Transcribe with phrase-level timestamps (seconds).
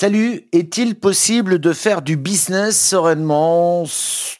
[0.00, 3.84] Salut, est-il possible de faire du business sereinement,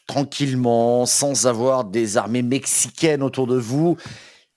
[0.07, 3.95] tranquillement, sans avoir des armées mexicaines autour de vous?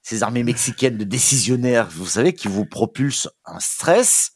[0.01, 4.31] Ces armées mexicaines de décisionnaires, vous savez, qui vous propulsent un stress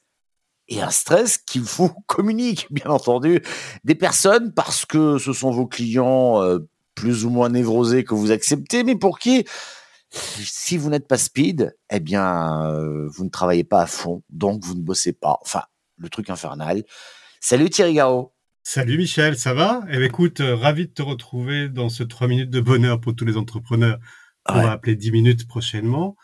[0.67, 3.41] et un stress qui vous communique, bien entendu,
[3.83, 6.59] des personnes parce que ce sont vos clients euh,
[6.93, 9.43] plus ou moins névrosés que vous acceptez, mais pour qui,
[10.11, 14.63] si vous n'êtes pas speed, eh bien, euh, vous ne travaillez pas à fond, donc
[14.63, 15.39] vous ne bossez pas.
[15.41, 15.63] Enfin,
[15.99, 16.83] le truc infernal.
[17.39, 18.33] Salut Thierry Garot.
[18.63, 19.81] Salut Michel, ça va?
[19.89, 23.15] Eh bien, écoute, euh, ravi de te retrouver dans ce 3 minutes de bonheur pour
[23.15, 23.97] tous les entrepreneurs
[24.45, 24.63] qu'on Ouais.
[24.63, 26.15] va appeler 10 minutes prochainement.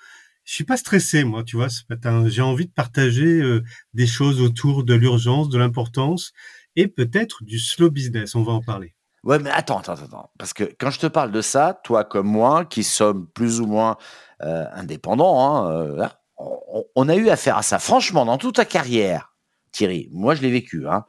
[0.44, 1.70] Je suis pas stressé, moi, tu vois.
[1.70, 2.28] ce matin.
[2.28, 6.34] J'ai envie de partager euh, des choses autour de l'urgence, de l'importance
[6.76, 8.36] et peut-être du slow business.
[8.36, 8.94] On va en parler.
[9.24, 10.30] Ouais, mais attends, attends, attends.
[10.38, 13.66] Parce que quand je te parle de ça, toi comme moi, qui sommes plus ou
[13.66, 13.98] moins
[14.44, 16.08] euh, indépendants, hein, euh,
[16.38, 17.80] on, on a eu affaire à ça.
[17.80, 19.34] Franchement, dans toute ta carrière,
[19.76, 20.88] Thierry, moi je l'ai vécu.
[20.88, 21.04] Hein,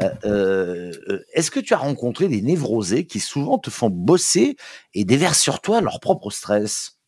[0.00, 4.56] euh, euh, euh, Est-ce que tu as rencontré des névrosés qui souvent te font bosser
[4.94, 7.00] et déversent sur toi leur propre stress?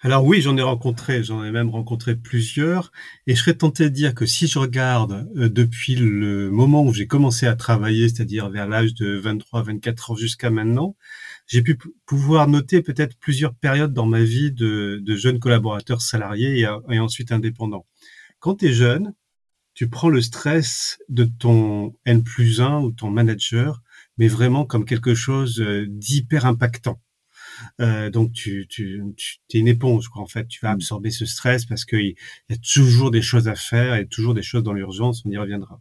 [0.00, 2.92] Alors oui, j'en ai rencontré, j'en ai même rencontré plusieurs,
[3.26, 7.08] et je serais tenté de dire que si je regarde depuis le moment où j'ai
[7.08, 10.94] commencé à travailler, c'est-à-dire vers l'âge de 23-24 ans jusqu'à maintenant,
[11.48, 16.60] j'ai pu pouvoir noter peut-être plusieurs périodes dans ma vie de, de jeune collaborateur salarié
[16.60, 17.84] et, et ensuite indépendant.
[18.38, 19.14] Quand tu es jeune,
[19.78, 23.80] tu prends le stress de ton N plus 1 ou ton manager,
[24.16, 27.00] mais vraiment comme quelque chose euh, d'hyper impactant.
[27.80, 30.48] Euh, donc tu, tu, tu es une éponge quoi en fait.
[30.48, 30.74] Tu vas Mm.
[30.74, 32.16] absorber ce stress parce qu'il
[32.48, 35.22] y a toujours des choses à faire et toujours des choses dans l'urgence.
[35.24, 35.80] On y reviendra.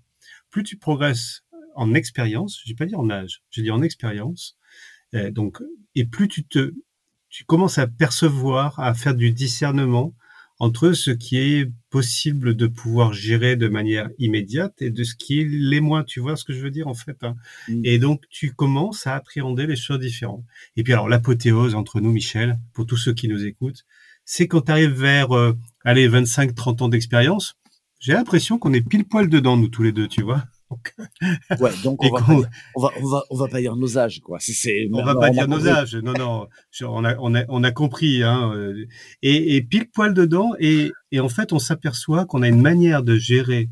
[0.51, 1.43] Plus tu progresses
[1.75, 4.59] en expérience, je pas dire en âge, je dis en expérience.
[5.15, 5.63] euh, donc
[5.95, 6.71] et plus tu te
[7.29, 10.13] tu commences à percevoir, à faire du discernement
[10.59, 15.39] entre ce qui est possible de pouvoir gérer de manière immédiate et de ce qui
[15.41, 16.03] est les moins.
[16.03, 17.17] Tu vois ce que je veux dire en fait.
[17.23, 17.35] hein?
[17.67, 17.81] Mm.
[17.83, 20.43] et donc, tu commences à appréhender les choses différentes.
[20.75, 23.85] Et puis, alors, l'apothéose entre nous, Michel, pour tous ceux qui nous écoutent,
[24.25, 25.53] c'est quand tu arrives vers, euh,
[25.85, 27.55] allez, 25, 30 ans d'expérience,
[27.99, 30.43] j'ai l'impression qu'on est pile poil dedans, nous tous les deux, tu vois?
[30.69, 30.93] Donc,
[31.59, 34.19] Ouais, donc on va, dire, on, va, on, va, on va pas dire nos âges,
[34.19, 34.37] quoi.
[34.41, 36.47] C'est, on va pas a dire nos âges, non, non,
[36.81, 38.85] on a, on a, on a compris, hein, euh,
[39.21, 43.03] et, et pile poil dedans, et, et en fait, on s'aperçoit qu'on a une manière
[43.03, 43.69] de gérer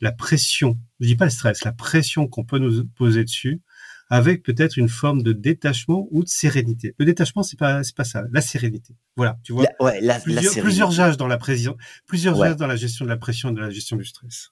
[0.00, 3.62] la pression, je dis pas le stress, la pression qu'on peut nous poser dessus,
[4.10, 6.94] avec peut-être une forme de détachement ou de sérénité.
[6.98, 8.94] Le détachement, c'est pas, c'est pas ça, la sérénité.
[9.16, 9.64] Voilà, tu vois.
[9.64, 11.76] La- ouais, la, Plusieurs, âges dans la pression,
[12.06, 12.48] plusieurs Ouais.
[12.48, 14.50] âges dans la gestion de la pression et de la gestion du stress.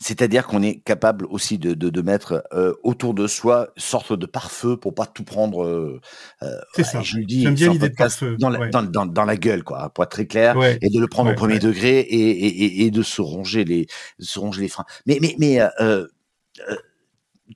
[0.00, 4.12] C'est-à-dire qu'on est capable aussi de, de, de mettre euh, autour de soi une sorte
[4.12, 5.64] de pare-feu pour pas tout prendre.
[5.64, 6.00] euh,
[6.42, 7.02] euh, C'est ça.
[7.02, 8.36] je dis, J'aime bien sans l'idée de podcast, pare-feu.
[8.38, 8.70] dans la, Ouais.
[8.70, 10.78] dans, dans, dans la gueule, quoi, pour être très clair, Ouais.
[10.82, 13.64] et de le prendre Ouais, au premier degré et, et, et, et de se ronger
[13.64, 13.86] les,
[14.18, 14.86] se ronger les freins.
[15.06, 15.60] Mais, mais, mais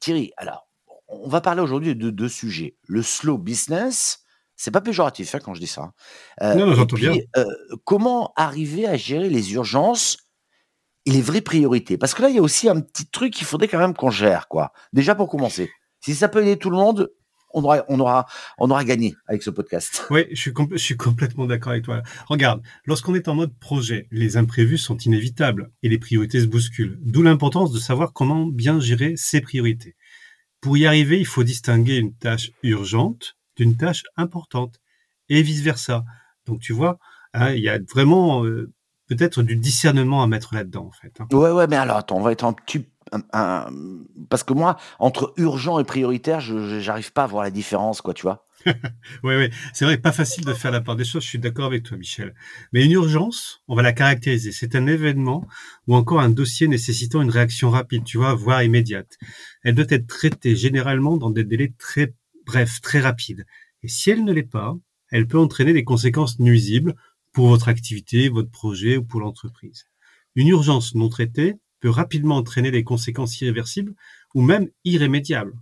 [0.01, 0.69] Thierry, alors,
[1.09, 2.77] on va parler aujourd'hui de deux sujets.
[2.87, 4.21] Le slow business,
[4.57, 5.93] c'est pas péjoratif hein, quand je dis ça.
[6.41, 6.55] hein.
[6.57, 7.15] Non, non, j'entends bien.
[7.85, 10.17] comment arriver à gérer les urgences
[11.07, 13.47] et les vraies priorités Parce que là, il y a aussi un petit truc qu'il
[13.47, 14.73] faudrait quand même qu'on gère, quoi.
[14.93, 15.71] Déjà pour commencer.
[16.01, 17.11] Si ça peut aider tout le monde,
[17.55, 18.27] on aura, on aura,
[18.59, 20.07] on aura gagné avec ce podcast.
[20.11, 22.03] Oui, je suis, je suis complètement d'accord avec toi.
[22.27, 26.99] Regarde, lorsqu'on est en mode projet, les imprévus sont inévitables et les priorités se bousculent.
[27.03, 29.97] D'où l'importance de savoir comment bien gérer ses priorités.
[30.61, 34.81] Pour y arriver, il faut distinguer une tâche urgente d'une tâche importante
[35.29, 36.05] et vice-versa.
[36.47, 36.99] Donc tu vois,
[37.35, 38.73] hein, il y a vraiment euh,
[39.15, 41.13] peut-être du discernement à mettre là-dedans en fait.
[41.21, 41.27] hein.
[41.33, 42.87] Ouais, ouais, mais alors attends, on va être un petit.
[43.35, 43.67] un-
[44.31, 48.01] parce que moi, entre urgent et prioritaire, je je- j'arrive pas à voir la différence,
[48.01, 48.47] quoi, tu vois.
[49.25, 51.67] Oui, oui, c'est vrai, pas facile de faire la part des choses, je suis d'accord
[51.67, 52.35] avec toi, Michel.
[52.73, 54.51] Mais une urgence, on va la caractériser.
[54.53, 55.47] C'est un événement
[55.89, 59.19] ou encore un dossier nécessitant une réaction rapide, tu vois, voire immédiate.
[59.63, 62.15] Elle doit être traitée généralement dans des délais très
[62.47, 63.45] brefs, très rapides.
[63.83, 64.75] Et si elle ne l'est pas,
[65.11, 66.95] elle peut entraîner des conséquences nuisibles
[67.33, 69.87] pour votre activité, votre projet ou pour l'entreprise.
[70.35, 73.95] Une urgence non traitée peut rapidement entraîner des conséquences irréversibles
[74.35, 75.55] ou même irrémédiables.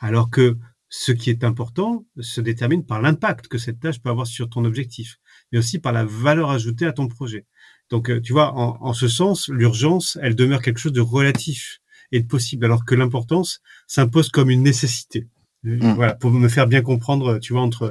[0.00, 0.56] Alors que
[0.88, 4.64] ce qui est important se détermine par l'impact que cette tâche peut avoir sur ton
[4.64, 5.16] objectif,
[5.50, 7.46] mais aussi par la valeur ajoutée à ton projet.
[7.90, 11.80] Donc, euh, tu vois, en, en ce sens, l'urgence, elle demeure quelque chose de relatif
[12.12, 15.26] et de possible, alors que l'importance s'impose comme une nécessité.
[15.66, 15.94] Euh, Mm.
[15.94, 17.90] Voilà, pour me faire bien comprendre, tu vois, entre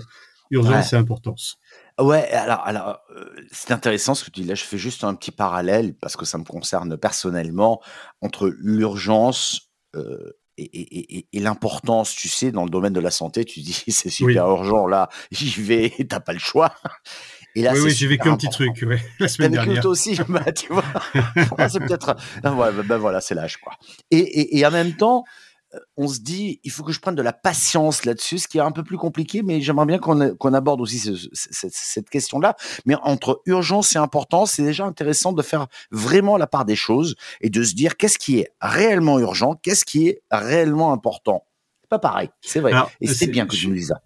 [0.54, 0.98] urgence Ouais.
[0.98, 1.58] et importance.
[2.00, 4.56] Ouais, alors, alors euh, c'est intéressant ce que tu dis là.
[4.56, 7.82] Je fais juste un petit parallèle parce que ça me concerne personnellement
[8.22, 12.14] entre l'urgence euh, et, et- et- et l'importance.
[12.16, 15.50] Tu sais, dans le domaine de la santé, tu dis c'est super urgent là, j'y
[15.62, 16.74] vais, t'as pas le choix.
[17.56, 19.86] oui, oui, j'ai vécu un petit truc ouais, la semaine dernière.
[19.86, 20.84] aussi, bah, tu vois.
[21.70, 22.16] c'est peut-être.
[22.44, 23.74] Ouais, ben voilà, c'est l'âge, quoi.
[24.10, 25.24] Et, en même temps,
[25.98, 28.62] on se dit, il faut que je prenne de la patience là-dessus, ce qui est
[28.62, 31.00] un peu plus compliqué, mais j'aimerais bien qu'on aborde aussi
[31.34, 32.56] cette question-là.
[32.86, 37.16] Mais entre urgence et importance, c'est déjà intéressant de faire vraiment la part des choses
[37.42, 41.46] et de se dire qu'est-ce qui est réellement urgent, qu'est-ce qui est réellement important.
[41.90, 42.74] Pas pareil, c'est vrai.
[43.02, 44.02] et c'est bien que tu nous dises ça.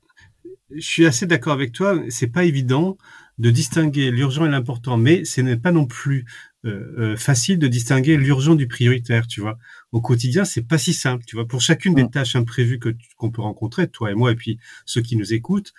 [0.72, 1.98] Je suis assez d'accord avec toi.
[2.10, 2.98] C'est pas évident
[3.38, 6.26] de distinguer l'urgent et l'important, mais ce n'est pas non plus
[6.68, 9.58] euh, euh, facile de distinguer l'urgent du prioritaire, tu vois.
[9.92, 11.48] Au quotidien, c'est pas si simple, tu vois.
[11.48, 15.02] Pour chacune des tâches imprévues que qu'on peut rencontrer, toi et moi, et puis ceux
[15.02, 15.74] qui nous écoutent,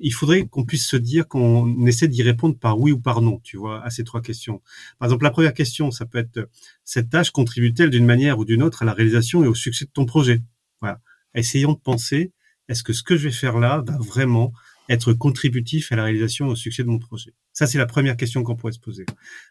[0.00, 3.40] il faudrait qu'on puisse se dire qu'on essaie d'y répondre par oui ou par non,
[3.42, 4.60] tu vois, à ces trois questions.
[4.98, 6.48] Par exemple, la première question, ça peut être
[6.84, 9.90] cette tâche contribue-t-elle d'une manière ou d'une autre à la réalisation et au succès de
[9.90, 10.42] ton projet?
[10.80, 11.00] Voilà.
[11.34, 12.32] Essayons de penser
[12.68, 14.52] est-ce que ce que je vais faire là va vraiment
[14.88, 17.34] être contributif à la réalisation et au succès de mon projet?
[17.52, 19.04] Ça, c'est la première question qu'on pourrait se poser.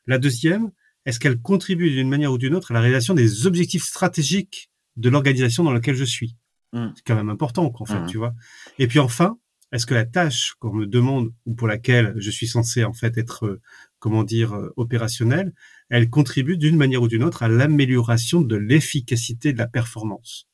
[0.08, 0.72] La deuxième,
[1.06, 5.10] est-ce qu'elle contribue d'une manière ou d'une autre à la réalisation des objectifs stratégiques de
[5.10, 6.36] l'organisation dans laquelle je suis?
[6.74, 6.88] Mmh.
[6.96, 8.08] C'est quand même important, en fait, mmh.
[8.08, 8.34] tu vois.
[8.80, 9.38] Et puis enfin,
[9.72, 13.18] est-ce que la tâche qu'on me demande ou pour laquelle je suis censé en fait
[13.18, 13.62] être, euh,
[14.00, 15.54] comment dire, euh, opérationnel,
[15.90, 20.48] elle contribue d'une manière ou d'une autre à l'amélioration de l'efficacité de la performance?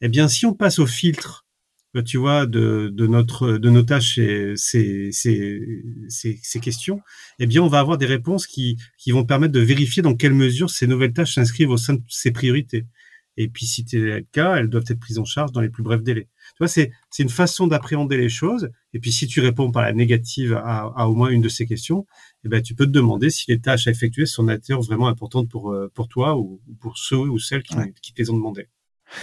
[0.00, 1.43] Eh bien, si on passe au filtre
[2.02, 7.00] tu vois, de, de notre de nos tâches et ces, ces, ces, ces, questions,
[7.38, 10.34] eh bien, on va avoir des réponses qui, qui vont permettre de vérifier dans quelle
[10.34, 12.86] mesure ces nouvelles tâches s'inscrivent au sein de ces priorités.
[13.36, 15.82] Et puis, si c'est le cas, elles doivent être prises en charge dans les plus
[15.82, 16.28] brefs délais.
[16.50, 18.70] Tu vois, c'est, une façon d'appréhender les choses.
[18.92, 21.66] Et puis, si tu réponds par la négative à, à au moins une de ces
[21.66, 22.06] questions,
[22.44, 25.48] eh ben, tu peux te demander si les tâches à effectuer sont nature vraiment importantes
[25.48, 28.68] pour, euh, pour toi ou pour ceux ou celles qui, qui te les ont demandé.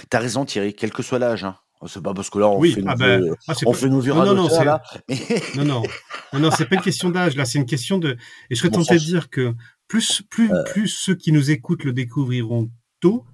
[0.09, 1.43] Tu as raison, Thierry, quel que soit l'âge.
[1.43, 1.57] Hein.
[1.81, 4.03] Oh, c'est pas parce que là, on fait nos, ah ben, ah, on fait nos
[4.03, 4.83] non, non, non, là.
[5.55, 5.83] non, non,
[6.31, 8.11] non, non, c'est pas une question d'âge, là, c'est une question de.
[8.49, 9.55] Et je serais tenté de dire que
[9.87, 10.63] plus, plus, euh.
[10.65, 12.69] plus ceux qui nous écoutent le découvriront
[12.99, 13.25] tôt,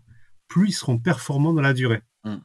[0.47, 2.01] plus ils seront performants dans la durée.
[2.23, 2.37] Hmm.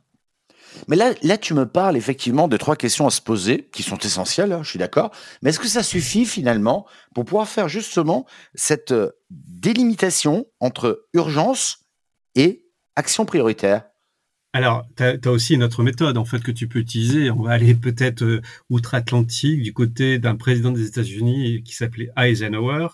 [0.88, 3.98] Mais là, là, tu me parles effectivement de trois questions à se poser, qui sont
[3.98, 5.12] essentielles, hein, je suis d'accord.
[5.40, 6.84] Mais est-ce que ça suffit finalement
[7.14, 8.26] pour pouvoir faire justement
[8.56, 11.87] cette euh, délimitation entre urgence
[12.34, 12.66] et
[12.96, 13.84] action prioritaire?
[14.54, 17.31] Alors, tu as, aussi une autre méthode en fait que tu peux utiliser.
[17.31, 22.88] On va aller peut-être euh, outre-Atlantique du côté d'un président des États-Unis qui s'appelait Eisenhower.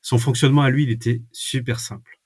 [0.00, 2.18] Son fonctionnement à lui, il était super simple.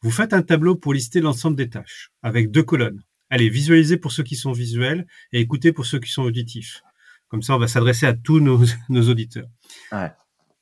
[0.00, 3.02] Vous faites un tableau pour lister l'ensemble des tâches avec deux colonnes.
[3.28, 6.82] Allez, visualiser pour ceux qui sont visuels et écouter pour ceux qui sont auditifs.
[7.28, 9.48] Comme ça, on va s'adresser à tous nos, nos auditeurs.
[9.92, 10.10] Ouais.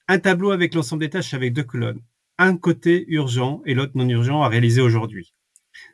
[0.08, 2.00] Un tableau avec l'ensemble des tâches avec deux colonnes.
[2.37, 5.32] Un côté urgent et l'autre non urgent à réaliser aujourd'hui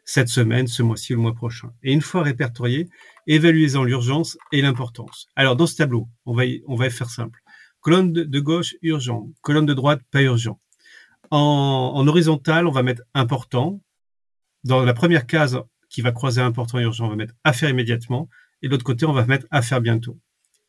[0.06, 1.72] cette semaine, ce mois-ci ou le mois prochain.
[1.82, 2.88] Et une fois répertorié,
[3.26, 5.26] évaluez-en l'urgence et l'importance.
[5.34, 7.40] Alors, dans ce tableau, on va, y, faire simple.
[7.80, 9.28] Colonne de, gauche, urgent.
[9.42, 10.60] Colonne de droite, pas urgent.
[11.32, 13.82] En, horizontal, on va mettre important.
[14.62, 15.60] Dans la première case
[15.90, 18.28] qui va croiser important et urgent, on va mettre à faire immédiatement.
[18.62, 20.18] Et de l'autre côté, on va mettre à faire bientôt.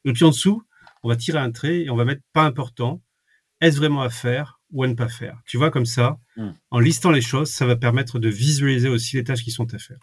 [0.03, 0.63] Et puis en dessous,
[1.03, 3.03] on va tirer un trait et on va mettre pas important.
[3.61, 5.39] Est-ce vraiment à faire ou à ne pas faire.
[5.45, 6.49] Tu vois, comme ça, hmm.
[6.71, 9.77] en listant les choses, ça va permettre de visualiser aussi les tâches qui sont à
[9.77, 9.99] faire.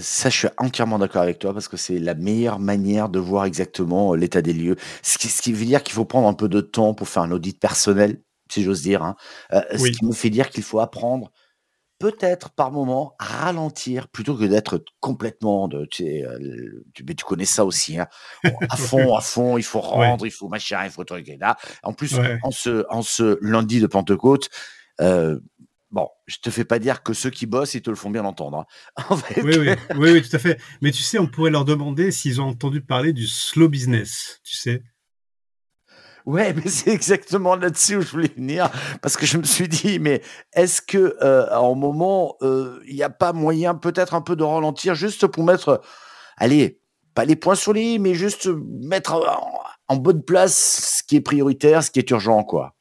[0.00, 3.44] ça, je suis entièrement d'accord avec toi parce que c'est la meilleure manière de voir
[3.44, 4.76] exactement euh, l'état des lieux.
[5.02, 7.22] Ce qui, ce qui veut dire qu'il faut prendre un peu de temps pour faire
[7.24, 8.20] un audit personnel,
[8.50, 9.02] si j'ose dire.
[9.02, 9.16] Hein.
[9.52, 11.32] Euh, ce qui me fait dire qu'il faut apprendre
[12.02, 17.24] peut-être par moment ralentir plutôt que d'être complètement de tu, sais, euh, tu, mais tu
[17.24, 18.08] connais ça aussi hein.
[18.68, 21.56] à fond à fond il faut rendre il faut machin il faut truc et là
[21.84, 24.50] en plus en ce en ce lundi de Pentecôte
[25.00, 25.38] euh,
[25.92, 28.24] Bon, je te fais pas dire que ceux qui bossent, ils te le font bien
[28.24, 28.64] entendre.
[28.96, 29.04] Hein.
[29.44, 30.58] oui, oui, oui, oui, tout à fait.
[30.80, 34.56] Mais tu sais, on pourrait leur demander s'ils ont entendu parler du slow business, tu
[34.56, 34.82] sais.
[36.26, 39.98] Ouais, mais c'est exactement là-dessus où je voulais venir, parce que je me suis dit,
[39.98, 44.44] mais est-ce que euh, moment, euh, il n'y a pas moyen peut-être un peu de
[44.44, 45.82] ralentir, juste pour mettre,
[46.36, 46.80] allez,
[47.14, 48.48] pas les points sur les mais juste
[48.80, 49.14] mettre
[49.88, 52.74] en, bonne place ce qui est prioritaire, ce qui est urgent, quoi.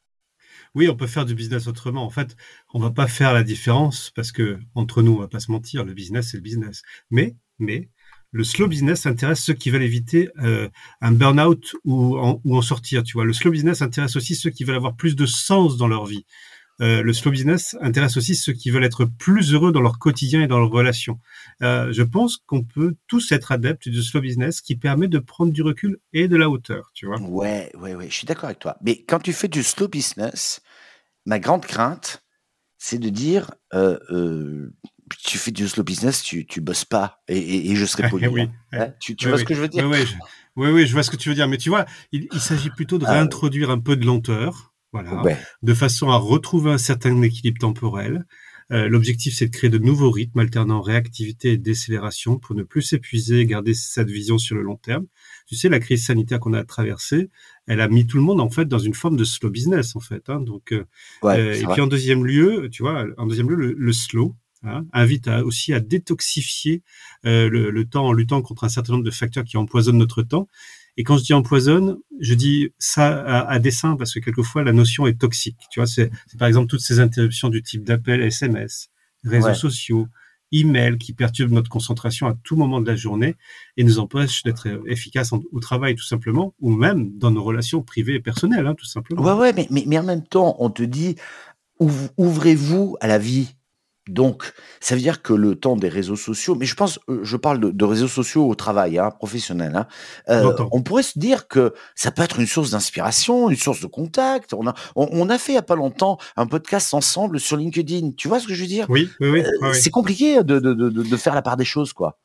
[0.73, 2.05] Oui, on peut faire du business autrement.
[2.05, 2.37] En fait,
[2.73, 5.83] on va pas faire la différence parce que entre nous, on va pas se mentir,
[5.83, 6.83] le business c'est le business.
[7.09, 7.89] Mais, mais
[8.31, 10.69] le slow business intéresse ceux qui veulent éviter euh,
[11.01, 13.03] un burn-out ou en, sortir.
[13.03, 15.87] Tu vois, le slow business intéresse aussi ceux qui veulent avoir plus de sens dans
[15.87, 16.25] leur vie.
[16.79, 20.41] Euh, le slow business intéresse aussi ceux qui veulent être plus heureux dans leur quotidien
[20.41, 21.19] et dans leurs relations.
[21.61, 25.51] Euh, je pense qu'on peut tous être adeptes du slow business qui permet de prendre
[25.51, 27.19] du recul et de la hauteur, tu vois.
[27.21, 28.77] Ouais, ouais, ouais, je suis d'accord avec toi.
[28.81, 30.61] Mais quand tu fais du slow business,
[31.25, 32.23] ma grande crainte,
[32.79, 33.51] c'est de dire,
[35.17, 37.21] tu fais du slow business, tu, tu bosses pas.
[37.27, 38.27] Et, je serais poli.
[38.27, 38.41] oui.
[38.41, 38.49] Hein.
[38.73, 39.87] Hein, tu, vois ce que je veux dire?
[39.87, 41.47] oui, oui, je, vois ce que tu veux dire.
[41.47, 43.13] Mais tu vois, il, s'agit plutôt de ah.
[43.13, 45.23] réintroduire un peu de lenteur, voilà,
[45.61, 48.25] de façon à retrouver un certain équilibre temporel.
[48.71, 52.81] Euh, l'objectif, c'est de créer de nouveaux rythmes alternant réactivité et décélération pour ne plus
[52.81, 55.07] s'épuiser et garder cette vision sur le long terme.
[55.45, 57.29] Tu sais, la crise sanitaire qu'on a traversée,
[57.67, 59.99] elle a mis tout le monde en fait dans une forme de slow business en
[59.99, 60.29] fait.
[60.29, 60.39] Hein.
[60.39, 60.85] Donc, euh,
[61.25, 65.27] euh, et puis en deuxième lieu, tu vois, en deuxième lieu, le, slow hein, invite
[65.27, 66.83] aussi à détoxifier
[67.23, 70.47] le, temps en luttant contre un certain nombre de facteurs qui empoisonnent notre temps.
[70.97, 75.07] Et quand je dis empoisonne, je dis ça à, dessein parce que quelquefois la notion
[75.07, 75.57] est toxique.
[75.71, 78.89] Tu vois, c'est par exemple toutes ces interruptions du type d'appel SMS,
[79.23, 80.07] réseaux sociaux,
[80.51, 83.35] emails qui perturbent notre concentration à tout moment de la journée
[83.77, 88.15] et nous empêchent d'être efficaces au travail tout simplement ou même dans nos relations privées
[88.15, 89.21] et personnelles, hein, tout simplement.
[89.23, 91.15] Ouais, ouais, mais, mais, mais en même temps, on te dit
[91.79, 93.55] ouvrez-vous à la vie
[94.11, 97.37] donc, ça veut dire que le temps des réseaux sociaux, mais je pense, euh, je
[97.37, 99.75] parle de, réseaux sociaux au travail, hein, professionnel.
[99.75, 99.87] Hein,
[100.29, 103.87] euh, on pourrait se dire que ça peut être une source d'inspiration, une source de
[103.87, 104.53] contact.
[104.53, 108.11] On a, on, a fait il y a pas longtemps un podcast ensemble sur LinkedIn.
[108.17, 108.85] Tu vois ce que je veux dire?
[108.89, 109.43] Oui, oui, oui.
[109.63, 112.19] Euh, c'est compliqué de, de, de, faire la part des choses, quoi.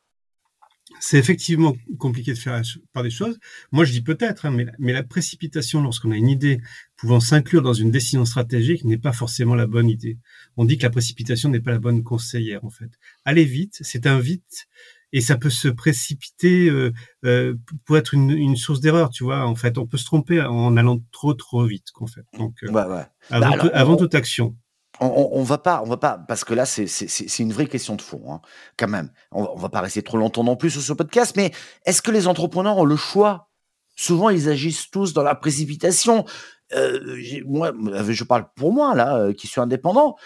[1.00, 2.60] C'est effectivement compliqué de faire
[2.92, 3.38] par des choses.
[3.72, 6.60] Moi, je dis peut-être, hein, mais, mais, la précipitation lorsqu'on a une idée
[6.96, 10.18] pouvant s'inclure dans une décision stratégique n'est pas forcément la bonne idée.
[10.56, 12.90] On dit que la précipitation n'est pas la bonne conseillère, en fait.
[13.24, 14.66] Aller vite, c'est un vite,
[15.12, 16.92] et ça peut se précipiter euh,
[17.24, 19.46] euh, pour être une, une source d'erreur, tu vois.
[19.46, 22.24] En fait, on peut se tromper en allant trop trop vite, en fait.
[22.38, 23.04] Donc, euh, ouais.
[23.30, 24.56] avant, bah, avant toute action
[25.00, 28.02] on, on, va pas, on va pas, parce que là, c'est une vraie question de
[28.02, 28.40] fond, hein,
[28.76, 29.10] quand même.
[29.32, 31.52] On, on, va pas rester trop longtemps non plus sur ce podcast, mais
[31.84, 33.50] est-ce que les entrepreneurs ont le choix?
[33.96, 36.26] Souvent, ils agissent tous dans la précipitation.
[36.74, 37.72] Euh, moi,
[38.08, 40.16] je parle pour moi là, euh, qui suis indépendant.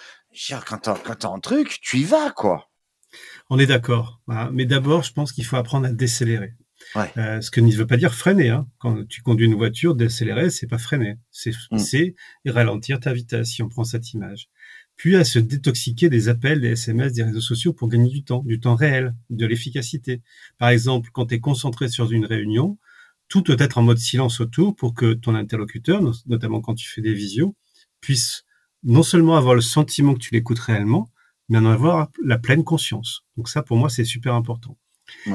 [0.66, 2.68] Quand tu as, un truc, tu y vas, quoi.
[3.48, 4.20] On est d'accord.
[4.28, 4.50] Hein.
[4.52, 6.54] Mais d'abord, je pense qu'il faut apprendre à décélérer.
[6.94, 7.12] Ouais.
[7.18, 8.48] Euh, ce que ne veut pas dire freiner.
[8.48, 8.66] Hein.
[8.78, 12.50] Quand tu conduis une voiture, décélérer, c'est pas freiner, c'est mmh.
[12.50, 13.48] ralentir ta vitesse.
[13.48, 14.48] Si on prend cette image,
[15.00, 18.42] puis à se détoxiquer des appels, des SMS, des réseaux sociaux pour gagner du temps,
[18.44, 20.20] du temps réel, de l'efficacité.
[20.58, 22.76] Par exemple, quand tu es concentré sur une réunion,
[23.26, 27.00] tout doit être en mode silence autour pour que ton interlocuteur, notamment quand tu fais
[27.00, 27.56] des visios,
[28.02, 28.44] puisse
[28.82, 31.10] non seulement avoir le sentiment que tu l'écoutes réellement,
[31.48, 33.24] mais en avoir la pleine conscience.
[33.38, 34.76] Donc ça, pour moi, c'est super important.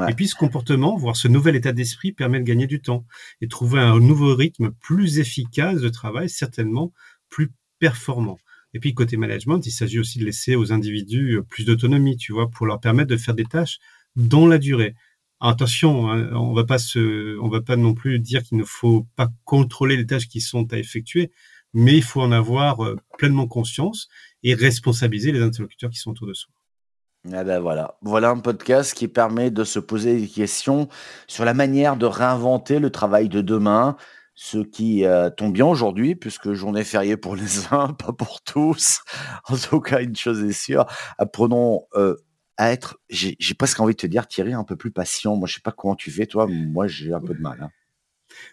[0.07, 3.03] Et puis ce comportement, voire ce nouvel état d'esprit permet de gagner du temps
[3.41, 6.93] et trouver un nouveau rythme plus efficace de travail, certainement
[7.29, 8.37] plus performant.
[8.75, 12.33] Et puis côté management, il s'agit aussi de laisser aux individus euh, plus d'autonomie, tu
[12.33, 13.79] vois, pour leur permettre de faire des tâches
[14.17, 14.95] dans la durée.
[15.39, 19.95] attention, hein, on va pas va pas non plus dire qu'il ne faut pas contrôler
[19.95, 21.31] les tâches qui sont à effectuer,
[21.73, 24.09] mais il faut en avoir euh, pleinement conscience
[24.43, 26.53] et responsabiliser les interlocuteurs qui sont autour de soi.
[27.31, 30.89] Ah ben voilà, voilà un podcast qui permet de se poser des questions
[31.27, 33.95] sur la manière de réinventer le travail de demain,
[34.35, 38.99] ce qui euh, tombe bien aujourd'hui, puisque journée fériée pour les uns, pas pour tous.
[39.45, 40.85] En tout cas, une chose est sûre,
[41.17, 42.15] apprenons euh,
[42.57, 45.35] à être, j'ai presque envie de te dire, Thierry, un peu plus patient.
[45.35, 47.57] Moi, je sais pas comment tu fais, toi, moi, j'ai un peu de mal.
[47.61, 47.69] Hein.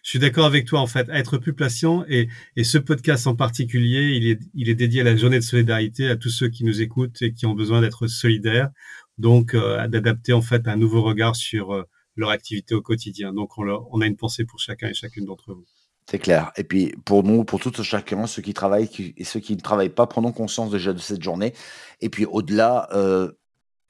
[0.02, 2.04] Je suis d'accord avec toi, en fait, à être plus patient.
[2.08, 2.28] Et,
[2.62, 4.18] ce podcast en particulier,
[4.54, 7.32] il est, dédié à la journée de solidarité, à tous ceux qui nous écoutent et
[7.32, 8.70] qui ont besoin d'être solidaires.
[9.18, 11.84] Donc, euh, d'adapter, en fait, un nouveau regard sur
[12.16, 13.32] leur activité au quotidien.
[13.32, 15.66] Donc, on, on a une pensée pour chacun et chacune d'entre vous.
[16.10, 16.52] C'est clair.
[16.56, 19.88] Et puis, pour nous, pour tout chacun, ceux qui travaillent et ceux qui ne travaillent
[19.88, 21.54] pas, prenons conscience déjà de cette journée.
[22.00, 23.32] Et puis, au-delà, euh,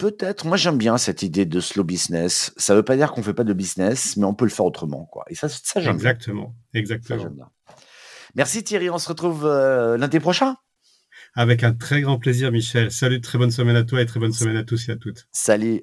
[0.02, 2.52] peut-être, moi j'aime bien cette idée de slow business.
[2.56, 4.50] Ça ne veut pas dire qu'on ne fait pas de business, mais on peut le
[4.50, 5.04] faire autrement.
[5.06, 5.24] Quoi.
[5.28, 6.54] Et ça, ça j'aime Exactement.
[6.74, 7.52] Exactement.
[8.34, 10.56] Merci Thierry, on se retrouve euh, lundi prochain.
[11.34, 12.90] Avec un très grand plaisir, Michel.
[12.90, 15.28] Salut, très bonne semaine à toi et très bonne semaine à tous et à toutes.
[15.32, 15.82] Salut.